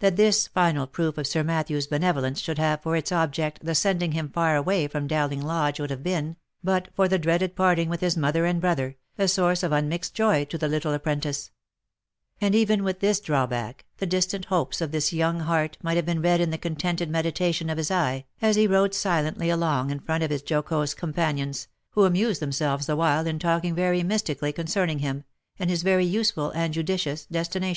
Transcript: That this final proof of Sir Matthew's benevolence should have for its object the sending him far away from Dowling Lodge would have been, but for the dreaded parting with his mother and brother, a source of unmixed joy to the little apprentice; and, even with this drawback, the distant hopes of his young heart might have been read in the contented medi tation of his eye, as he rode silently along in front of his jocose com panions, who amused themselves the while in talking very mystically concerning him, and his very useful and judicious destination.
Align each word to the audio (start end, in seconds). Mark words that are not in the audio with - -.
That 0.00 0.16
this 0.16 0.48
final 0.48 0.88
proof 0.88 1.16
of 1.16 1.28
Sir 1.28 1.44
Matthew's 1.44 1.86
benevolence 1.86 2.40
should 2.40 2.58
have 2.58 2.82
for 2.82 2.96
its 2.96 3.12
object 3.12 3.64
the 3.64 3.76
sending 3.76 4.10
him 4.10 4.28
far 4.30 4.56
away 4.56 4.88
from 4.88 5.06
Dowling 5.06 5.40
Lodge 5.40 5.78
would 5.78 5.90
have 5.90 6.02
been, 6.02 6.34
but 6.64 6.88
for 6.92 7.06
the 7.06 7.20
dreaded 7.20 7.54
parting 7.54 7.88
with 7.88 8.00
his 8.00 8.16
mother 8.16 8.46
and 8.46 8.60
brother, 8.60 8.96
a 9.16 9.28
source 9.28 9.62
of 9.62 9.70
unmixed 9.70 10.12
joy 10.12 10.44
to 10.46 10.58
the 10.58 10.66
little 10.66 10.92
apprentice; 10.92 11.52
and, 12.40 12.52
even 12.56 12.82
with 12.82 12.98
this 12.98 13.20
drawback, 13.20 13.84
the 13.98 14.06
distant 14.06 14.46
hopes 14.46 14.80
of 14.80 14.92
his 14.92 15.12
young 15.12 15.38
heart 15.38 15.78
might 15.80 15.94
have 15.94 16.04
been 16.06 16.20
read 16.20 16.40
in 16.40 16.50
the 16.50 16.58
contented 16.58 17.08
medi 17.08 17.30
tation 17.30 17.70
of 17.70 17.78
his 17.78 17.92
eye, 17.92 18.24
as 18.42 18.56
he 18.56 18.66
rode 18.66 18.92
silently 18.92 19.50
along 19.50 19.88
in 19.90 20.00
front 20.00 20.24
of 20.24 20.30
his 20.32 20.42
jocose 20.42 20.94
com 20.94 21.12
panions, 21.12 21.68
who 21.90 22.04
amused 22.06 22.42
themselves 22.42 22.86
the 22.86 22.96
while 22.96 23.24
in 23.24 23.38
talking 23.38 23.72
very 23.72 24.02
mystically 24.02 24.52
concerning 24.52 24.98
him, 24.98 25.22
and 25.60 25.70
his 25.70 25.84
very 25.84 26.04
useful 26.04 26.50
and 26.56 26.74
judicious 26.74 27.24
destination. 27.26 27.72